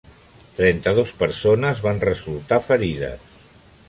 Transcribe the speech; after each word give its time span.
Trenta-dos 0.59 1.11
persones 1.19 1.83
van 1.87 2.01
resultar 2.05 2.59
ferides. 2.69 3.29